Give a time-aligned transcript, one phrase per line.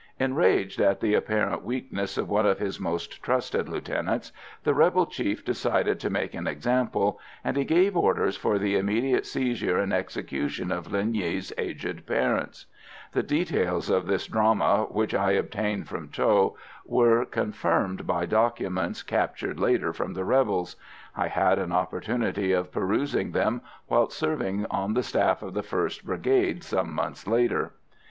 [0.19, 4.31] Enraged at the apparent weakness of one of his most trusted lieutenants,
[4.63, 9.27] the rebel chief decided to make an example, and he gave orders for the immediate
[9.27, 12.65] seizure and execution of Linh Nghi's aged parents.
[13.11, 19.59] The details of this drama, which I obtained from Tho, were confirmed by documents captured
[19.59, 20.77] later from the rebels.
[21.15, 26.03] I had an opportunity of perusing them whilst serving on the staff of the 1st
[26.03, 27.73] Brigade some months later.